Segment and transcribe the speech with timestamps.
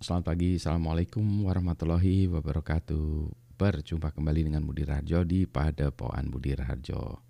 [0.00, 3.36] Selamat pagi, Assalamualaikum warahmatullahi wabarakatuh.
[3.60, 7.20] Berjumpa kembali dengan Budi Rajo di Padepoan Budi Rajo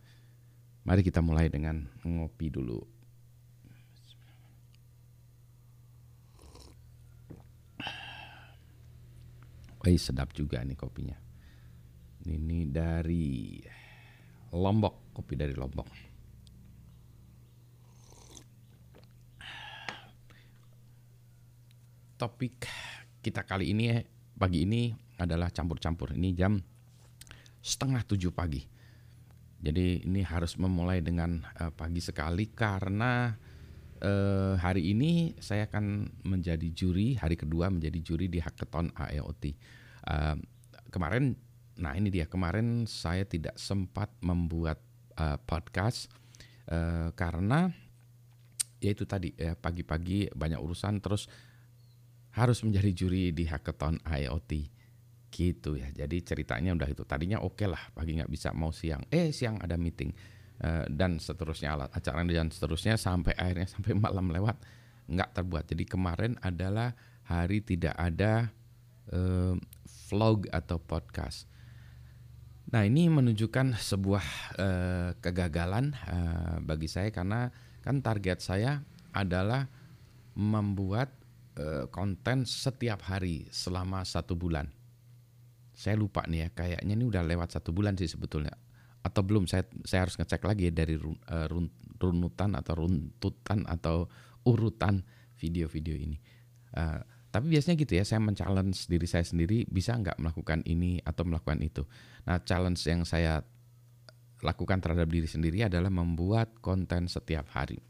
[0.86, 2.78] Mari kita mulai dengan ngopi dulu.
[9.82, 11.18] Wih sedap juga nih kopinya.
[12.22, 13.58] Ini dari
[14.54, 16.09] Lombok, kopi dari Lombok
[22.20, 22.68] topik
[23.24, 23.96] kita kali ini
[24.36, 26.12] pagi ini adalah campur-campur.
[26.12, 26.60] Ini jam
[27.64, 28.60] setengah tujuh pagi.
[29.60, 33.32] Jadi ini harus memulai dengan uh, pagi sekali karena
[34.04, 39.44] uh, hari ini saya akan menjadi juri hari kedua menjadi juri di hackathon AEOT.
[40.04, 40.36] Uh,
[40.92, 41.36] kemarin,
[41.80, 44.80] nah ini dia kemarin saya tidak sempat membuat
[45.16, 46.08] uh, podcast
[46.68, 47.68] uh, karena
[48.80, 51.28] ya itu tadi ya pagi-pagi banyak urusan terus
[52.34, 54.52] harus menjadi juri di hackathon IoT.
[55.30, 55.88] Gitu ya.
[55.94, 57.02] Jadi ceritanya udah itu.
[57.06, 59.02] Tadinya oke okay lah pagi nggak bisa mau siang.
[59.10, 60.14] Eh siang ada meeting.
[60.60, 64.60] Uh, dan seterusnya acara dan seterusnya sampai akhirnya sampai malam lewat
[65.10, 65.64] nggak terbuat.
[65.70, 68.52] Jadi kemarin adalah hari tidak ada
[69.14, 69.56] uh,
[70.10, 71.48] vlog atau podcast.
[72.70, 74.26] Nah ini menunjukkan sebuah
[74.60, 75.90] uh, kegagalan
[76.62, 77.10] bagi saya.
[77.10, 77.50] Karena
[77.82, 79.66] kan target saya adalah
[80.38, 81.19] membuat
[81.60, 84.72] Eh, konten setiap hari selama satu bulan.
[85.76, 88.56] Saya lupa nih ya, kayaknya ini udah lewat satu bulan sih sebetulnya.
[89.04, 91.68] Atau belum, saya saya harus ngecek lagi ya dari run, uh, run,
[92.00, 94.08] runutan atau runtutan atau
[94.48, 95.04] urutan
[95.36, 96.16] video-video ini.
[96.72, 101.28] Uh, tapi biasanya gitu ya, saya men-challenge diri saya sendiri bisa nggak melakukan ini atau
[101.28, 101.84] melakukan itu.
[102.24, 103.44] Nah, challenge yang saya
[104.40, 107.84] lakukan terhadap diri sendiri adalah membuat konten setiap hari.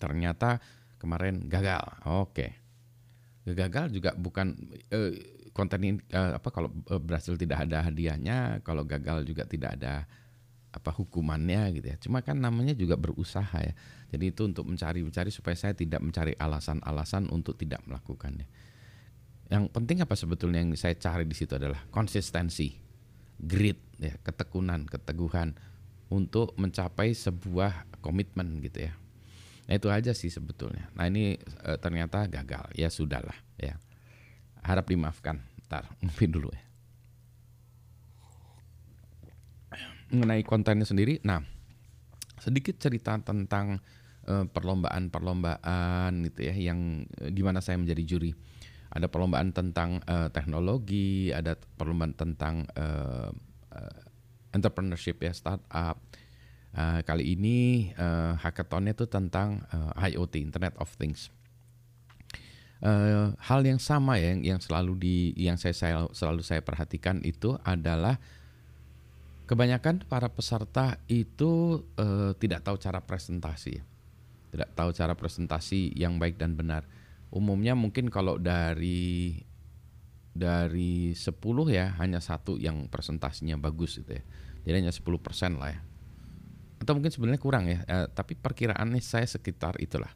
[0.00, 0.56] Ternyata
[0.96, 1.84] kemarin gagal.
[2.08, 2.67] Oke.
[3.54, 4.56] Gagal juga bukan
[4.92, 5.12] uh,
[5.56, 10.04] konten ini uh, apa kalau uh, berhasil tidak ada hadiahnya, kalau gagal juga tidak ada
[10.68, 11.96] apa hukumannya gitu ya.
[11.98, 13.72] Cuma kan namanya juga berusaha ya.
[14.12, 18.48] Jadi itu untuk mencari-mencari supaya saya tidak mencari alasan-alasan untuk tidak melakukannya.
[19.48, 22.76] Yang penting apa sebetulnya yang saya cari di situ adalah konsistensi,
[23.40, 25.56] grit ya, ketekunan, keteguhan
[26.12, 28.92] untuk mencapai sebuah komitmen gitu ya.
[29.68, 30.88] Nah itu aja sih sebetulnya.
[30.96, 32.72] Nah ini e, ternyata gagal.
[32.72, 33.76] Ya sudahlah ya.
[34.64, 35.44] Harap dimaafkan.
[35.68, 36.64] Ntar ngopi dulu ya.
[40.08, 41.44] Mengenai kontennya sendiri, nah
[42.40, 43.76] sedikit cerita tentang
[44.24, 48.32] e, perlombaan-perlombaan gitu ya yang e, di mana saya menjadi juri.
[48.88, 52.86] Ada perlombaan tentang e, teknologi, ada perlombaan tentang e,
[53.68, 53.80] e,
[54.56, 56.00] entrepreneurship ya startup
[56.68, 61.32] Uh, kali ini uh, hackathonnya itu tentang uh, IoT, Internet of Things.
[62.78, 67.24] Uh, hal yang sama ya, yang, yang selalu di, yang saya, saya selalu saya perhatikan
[67.24, 68.20] itu adalah
[69.48, 73.80] kebanyakan para peserta itu uh, tidak tahu cara presentasi,
[74.52, 76.84] tidak tahu cara presentasi yang baik dan benar.
[77.32, 79.40] Umumnya mungkin kalau dari
[80.36, 81.32] dari 10
[81.72, 84.22] ya hanya satu yang presentasinya bagus gitu ya.
[84.68, 85.87] Jadi hanya 10% lah ya
[86.78, 90.10] atau mungkin sebenarnya kurang ya, uh, tapi perkiraannya saya sekitar itulah.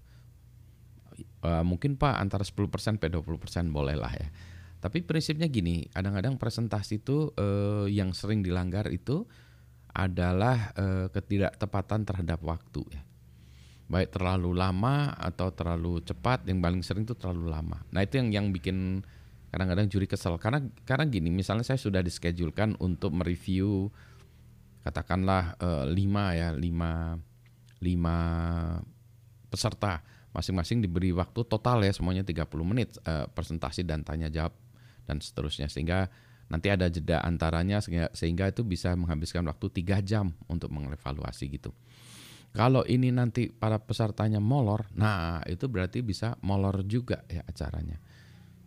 [1.43, 4.31] Uh, mungkin Pak antara 10% sampai 20% boleh lah ya.
[4.83, 9.23] Tapi prinsipnya gini, kadang-kadang presentasi itu uh, yang sering dilanggar itu
[9.95, 13.03] adalah uh, ketidaktepatan terhadap waktu ya.
[13.87, 17.79] Baik terlalu lama atau terlalu cepat, yang paling sering itu terlalu lama.
[17.93, 19.07] Nah, itu yang yang bikin
[19.53, 23.93] kadang-kadang juri kesel karena karena gini, misalnya saya sudah dischedulkan untuk mereview
[24.83, 27.19] katakanlah uh, lima ya lima
[27.83, 28.17] lima
[29.51, 34.57] peserta masing-masing diberi waktu total ya semuanya 30 menit uh, presentasi dan tanya jawab
[35.05, 36.09] dan seterusnya sehingga
[36.49, 41.73] nanti ada jeda antaranya sehingga, sehingga itu bisa menghabiskan waktu tiga jam untuk mengevaluasi gitu.
[42.53, 47.97] Kalau ini nanti para pesertanya molor, nah itu berarti bisa molor juga ya acaranya.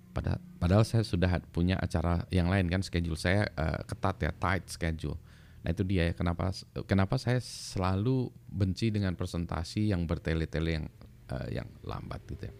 [0.10, 4.66] Padahal, padahal saya sudah punya acara yang lain kan schedule saya uh, ketat ya tight
[4.74, 5.22] schedule.
[5.66, 6.54] Nah itu dia ya kenapa
[6.86, 10.86] kenapa saya selalu benci dengan presentasi yang bertele-tele yang
[11.34, 12.54] uh, yang lambat gitu ya.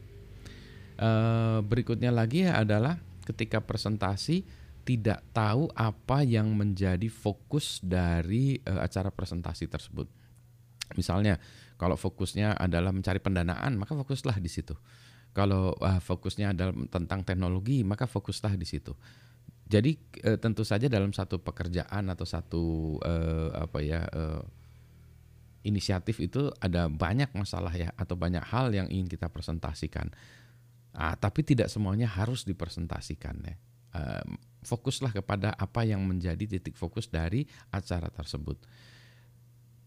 [0.98, 2.98] Uh, berikutnya lagi ya adalah
[3.30, 4.42] ketika presentasi
[4.90, 10.10] tidak tahu apa yang menjadi fokus dari uh, acara presentasi tersebut.
[10.98, 11.38] Misalnya
[11.78, 14.74] kalau fokusnya adalah mencari pendanaan maka fokuslah di situ.
[15.38, 18.98] Kalau uh, fokusnya adalah tentang teknologi maka fokuslah di situ
[19.66, 22.64] jadi e, tentu saja dalam satu pekerjaan atau satu
[23.02, 23.14] e,
[23.58, 24.24] apa ya e,
[25.66, 30.14] inisiatif itu ada banyak masalah ya atau banyak hal yang ingin kita presentasikan.
[30.96, 33.58] Ah, tapi tidak semuanya harus dipresentasikan ya.
[33.96, 34.28] Uh,
[34.60, 38.60] fokuslah kepada apa yang menjadi titik fokus dari acara tersebut.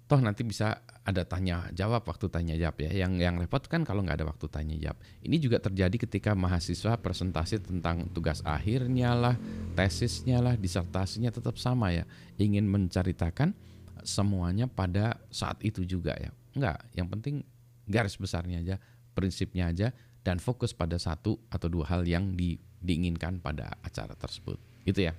[0.08, 3.04] Toh nanti bisa ada tanya jawab waktu tanya jawab ya.
[3.04, 4.96] Yang yang repot kan kalau nggak ada waktu tanya jawab.
[5.20, 9.36] Ini juga terjadi ketika mahasiswa presentasi tentang tugas akhirnya lah,
[9.76, 12.08] tesisnya lah, disertasinya tetap sama ya.
[12.40, 13.52] Ingin menceritakan
[14.00, 16.32] semuanya pada saat itu juga ya.
[16.56, 17.44] Enggak, yang penting
[17.84, 18.76] garis besarnya aja,
[19.12, 19.92] prinsipnya aja
[20.24, 24.56] dan fokus pada satu atau dua hal yang di, diinginkan pada acara tersebut.
[24.88, 25.12] Gitu ya.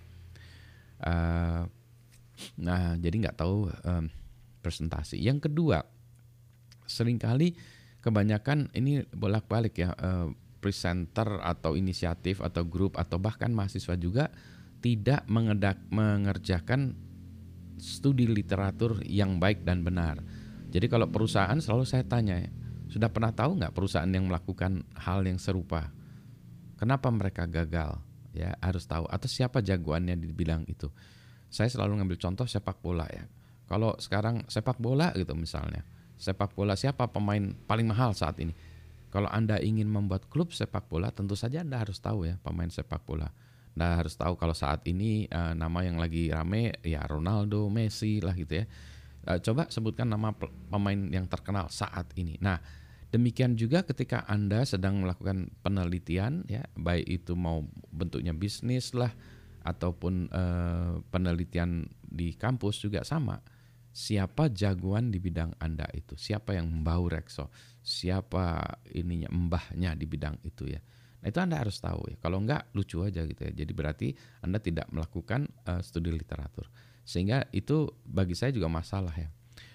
[1.01, 1.69] Uh,
[2.57, 4.05] nah, jadi nggak tahu um,
[4.59, 5.19] presentasi.
[5.19, 5.83] Yang kedua,
[6.85, 7.55] sering kali
[7.99, 14.27] kebanyakan ini bolak-balik ya uh, presenter atau inisiatif atau grup atau bahkan mahasiswa juga
[14.79, 16.95] tidak mengedak, mengerjakan
[17.79, 20.19] studi literatur yang baik dan benar.
[20.69, 22.43] Jadi kalau perusahaan selalu saya tanya,
[22.91, 25.89] sudah pernah tahu nggak perusahaan yang melakukan hal yang serupa?
[26.79, 27.99] Kenapa mereka gagal?
[28.31, 29.09] Ya harus tahu.
[29.09, 30.87] Atau siapa jagoannya di bidang itu?
[31.49, 33.25] Saya selalu ngambil contoh sepak bola ya.
[33.69, 35.85] Kalau sekarang sepak bola gitu misalnya,
[36.17, 38.57] sepak bola siapa pemain paling mahal saat ini?
[39.13, 43.05] Kalau Anda ingin membuat klub sepak bola, tentu saja Anda harus tahu ya pemain sepak
[43.05, 43.29] bola.
[43.77, 48.33] Anda harus tahu kalau saat ini uh, nama yang lagi rame ya Ronaldo, Messi lah
[48.33, 48.65] gitu ya.
[49.29, 50.33] Uh, coba sebutkan nama
[50.69, 52.41] pemain yang terkenal saat ini.
[52.41, 52.57] Nah,
[53.13, 59.13] demikian juga ketika Anda sedang melakukan penelitian ya, baik itu mau bentuknya bisnis lah
[59.61, 63.37] ataupun uh, penelitian di kampus juga sama
[63.99, 67.51] siapa jagoan di bidang Anda itu, siapa yang membau rekso,
[67.83, 70.79] siapa ininya mbahnya di bidang itu ya.
[71.19, 72.17] Nah itu Anda harus tahu ya.
[72.23, 73.51] Kalau enggak lucu aja gitu ya.
[73.51, 74.07] Jadi berarti
[74.39, 76.71] Anda tidak melakukan uh, studi literatur.
[77.03, 79.27] Sehingga itu bagi saya juga masalah ya.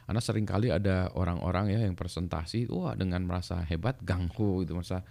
[0.08, 5.04] Anda sering kali ada orang-orang ya yang presentasi, wah dengan merasa hebat, ganggu gitu, merasa,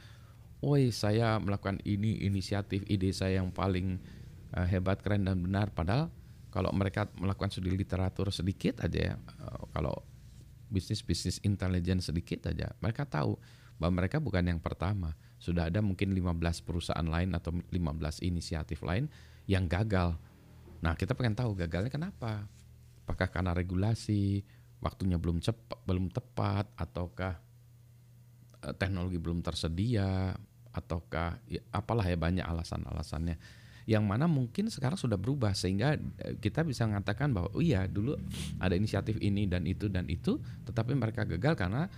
[0.58, 4.02] woi saya melakukan ini inisiatif, ide saya yang paling
[4.58, 5.70] uh, hebat, keren dan benar.
[5.70, 6.10] Padahal
[6.54, 10.06] kalau mereka melakukan studi literatur sedikit aja ya, eh, kalau
[10.70, 13.42] bisnis-bisnis intelijen sedikit aja, mereka tahu
[13.82, 15.18] bahwa mereka bukan yang pertama.
[15.42, 19.10] Sudah ada mungkin 15 perusahaan lain atau 15 inisiatif lain
[19.50, 20.14] yang gagal.
[20.86, 22.46] Nah, kita pengen tahu gagalnya kenapa?
[23.02, 24.46] Apakah karena regulasi,
[24.78, 27.34] waktunya belum cepat, belum tepat, ataukah
[28.62, 30.38] eh, teknologi belum tersedia,
[30.70, 33.42] ataukah ya, apalah ya banyak alasan-alasannya
[33.84, 38.16] yang mana mungkin sekarang sudah berubah sehingga eh, kita bisa mengatakan bahwa oh iya dulu
[38.60, 41.92] ada inisiatif ini dan itu dan itu tetapi mereka gagal karena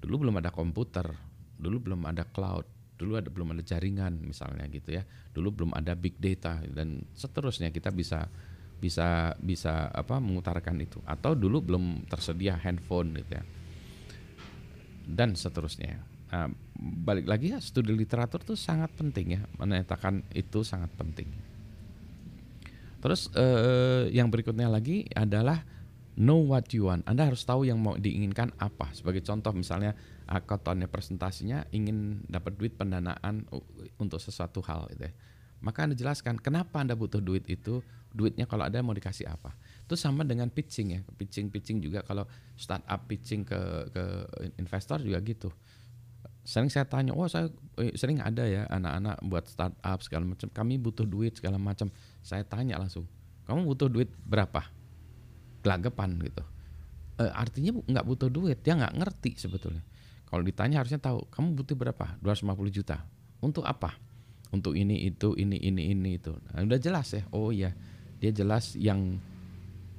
[0.00, 1.08] dulu belum ada komputer
[1.56, 5.04] dulu belum ada cloud dulu ada belum ada jaringan misalnya gitu ya.
[5.36, 8.26] Dulu belum ada big data dan seterusnya kita bisa
[8.76, 10.98] bisa bisa apa mengutarakan itu.
[11.04, 13.44] Atau dulu belum tersedia handphone gitu ya.
[15.06, 20.90] Dan seterusnya Nah, balik lagi ya studi literatur itu sangat penting ya, menyatakan itu sangat
[20.98, 21.30] penting.
[22.98, 25.62] Terus eh, yang berikutnya lagi adalah
[26.18, 27.06] know what you want.
[27.06, 28.90] Anda harus tahu yang mau diinginkan apa.
[28.96, 29.94] Sebagai contoh misalnya
[30.26, 33.46] akotonnya presentasinya ingin dapat duit pendanaan
[34.00, 35.14] untuk sesuatu hal gitu ya.
[35.62, 37.80] Maka Anda jelaskan kenapa Anda butuh duit itu,
[38.12, 39.54] duitnya kalau ada mau dikasih apa.
[39.86, 41.00] Itu sama dengan pitching ya.
[41.16, 42.26] Pitching-pitching juga kalau
[42.58, 43.60] startup pitching ke
[43.94, 44.04] ke
[44.58, 45.48] investor juga gitu
[46.46, 47.50] sering saya tanya, oh saya
[47.82, 51.90] eh, sering ada ya anak-anak buat startup segala macam, kami butuh duit segala macam.
[52.22, 53.10] Saya tanya langsung,
[53.50, 54.62] kamu butuh duit berapa?
[55.66, 56.46] Gelagapan gitu.
[57.18, 59.82] E, artinya nggak butuh duit, dia nggak ngerti sebetulnya.
[60.30, 62.14] Kalau ditanya harusnya tahu, kamu butuh berapa?
[62.22, 63.02] 250 juta.
[63.42, 63.98] Untuk apa?
[64.54, 66.30] Untuk ini itu ini ini ini itu.
[66.30, 67.26] Nah, udah jelas ya.
[67.34, 67.74] Oh iya,
[68.22, 69.18] dia jelas yang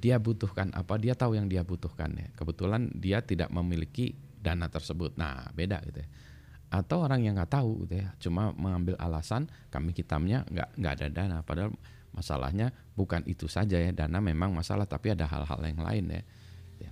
[0.00, 2.32] dia butuhkan apa, dia tahu yang dia butuhkan ya.
[2.32, 5.20] Kebetulan dia tidak memiliki dana tersebut.
[5.20, 6.08] Nah, beda gitu ya
[6.68, 8.08] atau orang yang nggak tahu gitu ya.
[8.20, 11.38] Cuma mengambil alasan kami hitamnya nggak nggak ada dana.
[11.40, 11.72] Padahal
[12.12, 13.90] masalahnya bukan itu saja ya.
[13.92, 16.22] Dana memang masalah tapi ada hal-hal yang lain ya,
[16.84, 16.90] ya.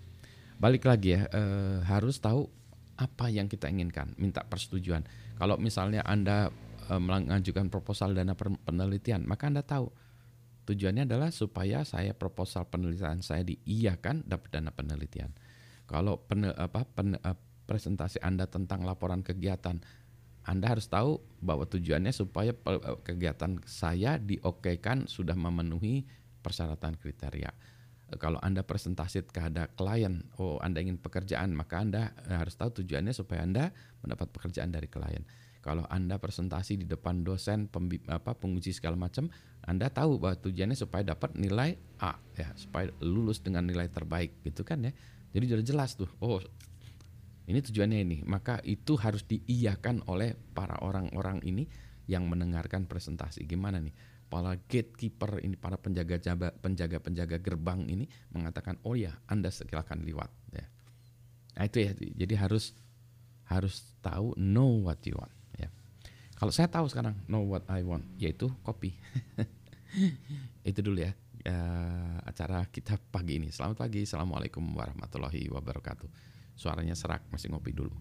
[0.56, 2.48] balik lagi ya eh, harus tahu
[2.96, 4.16] apa yang kita inginkan.
[4.16, 5.04] Minta persetujuan.
[5.36, 6.48] Kalau misalnya anda
[6.88, 9.92] eh, mengajukan proposal dana penelitian maka anda tahu.
[10.66, 15.30] Tujuannya adalah supaya saya proposal penelitian saya diiyakan dapat dana penelitian.
[15.86, 19.82] Kalau pen, apa, pen, uh, presentasi Anda tentang laporan kegiatan,
[20.46, 26.06] Anda harus tahu bahwa tujuannya supaya eh, kegiatan saya diokekan sudah memenuhi
[26.40, 27.50] persyaratan kriteria.
[28.14, 32.82] Eh, kalau Anda presentasi kepada klien, oh Anda ingin pekerjaan, maka Anda eh, harus tahu
[32.82, 33.74] tujuannya supaya Anda
[34.06, 35.26] mendapat pekerjaan dari klien.
[35.66, 37.66] Kalau Anda presentasi di depan dosen,
[38.06, 39.26] apa, penguji segala macam,
[39.66, 44.62] Anda tahu bahwa tujuannya supaya dapat nilai A, ya, supaya lulus dengan nilai terbaik, gitu
[44.62, 44.94] kan ya.
[45.34, 46.06] Jadi sudah jelas tuh.
[46.22, 46.38] Oh,
[47.46, 48.16] Ini tujuannya ini.
[48.26, 51.66] Maka itu harus diiyakan oleh para orang-orang ini
[52.10, 53.46] yang mendengarkan presentasi.
[53.46, 53.94] Gimana nih?
[54.26, 56.18] Para gatekeeper ini, para penjaga
[56.58, 60.30] penjaga penjaga gerbang ini mengatakan, oh ya, anda silakan lewat.
[60.50, 60.66] Ya.
[61.54, 61.94] Nah itu ya.
[61.94, 62.74] Jadi harus
[63.46, 65.30] harus tahu know what you want.
[65.54, 65.70] Ya.
[66.34, 68.98] Kalau saya tahu sekarang know what I want, yaitu kopi.
[70.68, 71.14] itu dulu ya
[71.46, 73.54] uh, acara kita pagi ini.
[73.54, 76.35] Selamat pagi, assalamualaikum warahmatullahi wabarakatuh.
[76.56, 77.92] Suaranya serak, masih ngopi dulu.